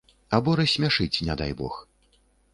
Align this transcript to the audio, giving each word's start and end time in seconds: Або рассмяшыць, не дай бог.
Або 0.37 0.55
рассмяшыць, 0.61 1.23
не 1.29 1.37
дай 1.43 1.55
бог. 1.61 1.79